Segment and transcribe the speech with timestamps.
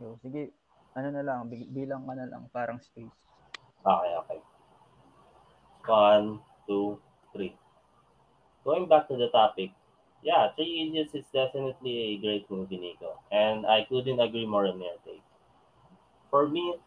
[0.00, 0.48] Yo, sige,
[0.96, 3.12] ano na lang, bilang ka na lang, parang space.
[3.84, 4.40] Okay, okay.
[5.84, 6.96] One, two,
[7.36, 7.52] three.
[8.64, 9.76] Going back to the topic,
[10.24, 14.80] yeah, Three Idiots is definitely a great movie, Nico, and I couldn't agree more on
[14.80, 15.24] your take.
[16.32, 16.80] For me,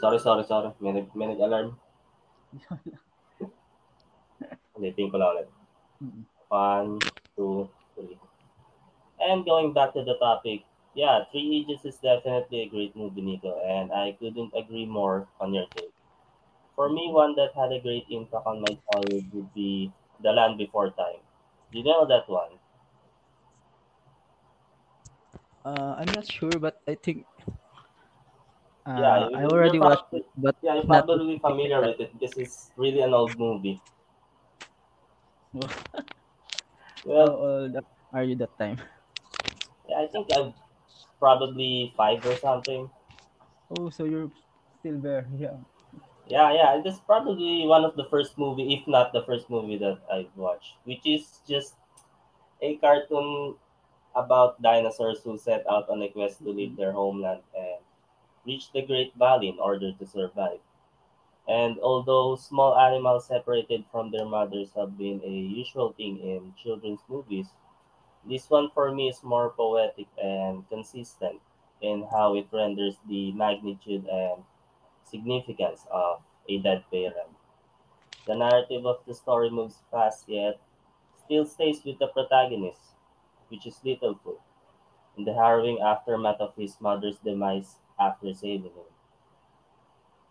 [0.00, 1.78] sorry, sorry, sorry, may, nag- may nag-alarm.
[4.76, 5.48] Ulitin ko lang ulit.
[6.50, 6.98] One,
[7.34, 8.18] two, three.
[9.20, 10.64] And going back to the topic,
[10.94, 15.52] yeah, Three Idiots is definitely a great movie, Nico, and I couldn't agree more on
[15.52, 15.92] your take.
[16.76, 20.58] For me, one that had a great impact on my childhood would be The Land
[20.58, 21.20] Before Time.
[21.72, 22.58] Do you know that one?
[25.64, 27.26] Uh, I'm not sure, but I think
[28.86, 32.36] uh, yeah, I already watched it, but yeah, you're not probably familiar with it This
[32.36, 33.80] is really an old movie.
[35.52, 35.72] How
[37.04, 37.76] Well, old
[38.12, 38.80] are you that time?
[39.88, 40.54] Yeah, I think I'm
[41.18, 42.90] probably five or something.
[43.70, 44.30] Oh, so you're
[44.80, 45.56] still there, yeah.
[46.28, 50.00] Yeah, yeah, it's probably one of the first movie, if not the first movie that
[50.12, 51.74] I've watched, which is just
[52.62, 53.56] a cartoon
[54.14, 57.80] about dinosaurs who set out on a quest to leave their homeland and
[58.46, 60.60] reach the Great Valley in order to survive.
[61.48, 67.00] And although small animals separated from their mothers have been a usual thing in children's
[67.08, 67.48] movies,
[68.26, 71.40] this one for me is more poetic and consistent
[71.80, 74.44] in how it renders the magnitude and
[75.04, 77.30] significance of a dead parent.
[78.26, 80.60] The narrative of the story moves fast yet
[81.24, 82.80] still stays with the protagonist,
[83.48, 84.40] which is Littlefoot,
[85.16, 88.86] in the harrowing aftermath of his mother's demise after saving him.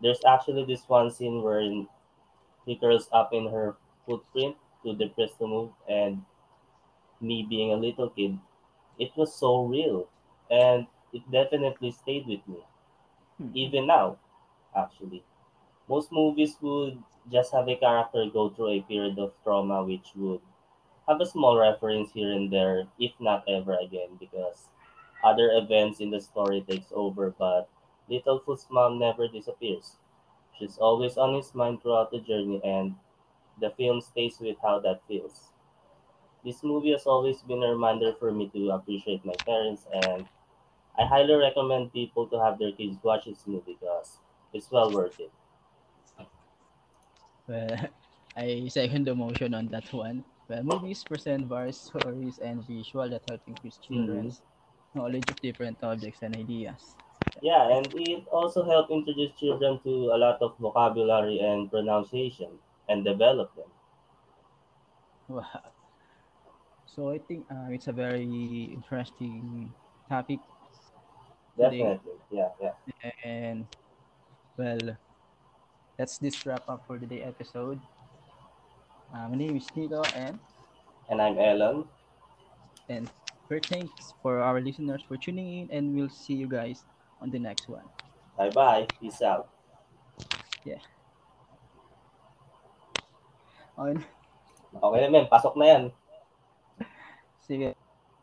[0.00, 1.60] There's actually this one scene where
[2.64, 6.24] he curls up in her footprint too depressed to move, and
[7.20, 8.38] me being a little kid,
[8.98, 10.08] it was so real,
[10.50, 12.64] and it definitely stayed with me,
[13.38, 13.54] Hmm.
[13.54, 14.18] even now,
[14.74, 15.24] actually.
[15.88, 20.42] Most movies would just have a character go through a period of trauma which would
[21.08, 24.68] have a small reference here and there, if not ever again, because
[25.24, 27.68] other events in the story takes over, but
[28.10, 29.96] Littlefoot's mom never disappears.
[30.58, 32.96] She's always on his mind throughout the journey, and
[33.58, 35.50] the film stays with how that feels.
[36.44, 40.26] This movie has always been a reminder for me to appreciate my parents, and
[40.98, 44.16] I highly recommend people to have their kids watch this movie because
[44.52, 45.30] it's well worth it.
[47.46, 47.88] Well,
[48.36, 50.24] I second the motion on that one.
[50.48, 53.94] Well, movies present various stories and visual that help increase mm-hmm.
[53.94, 54.42] children's
[54.94, 56.96] knowledge of different objects and ideas.
[57.42, 62.58] Yeah, and it also helps introduce children to a lot of vocabulary and pronunciation
[62.88, 63.70] and develop them.
[65.28, 65.44] Wow.
[66.90, 68.26] So I think uh, it's a very
[68.74, 69.70] interesting
[70.08, 70.40] topic
[71.54, 72.18] today, Definitely.
[72.30, 72.74] Yeah, yeah.
[73.22, 73.66] and
[74.58, 74.98] well,
[75.96, 77.78] that's this wrap up for today episode.
[79.14, 80.38] Uh, my name is Nico, and
[81.10, 81.86] And I'm Ellen.
[82.90, 83.06] and
[83.46, 86.82] first thanks for our listeners for tuning in, and we'll see you guys
[87.22, 87.86] on the next one.
[88.34, 88.86] Bye bye.
[88.98, 89.46] Peace out.
[90.66, 90.82] Yeah.
[93.78, 93.94] On.
[94.74, 95.84] Okay na men, pasok na yan.
[97.50, 97.74] Sige.